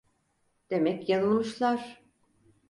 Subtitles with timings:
[0.69, 2.01] Demek yanılmışlar…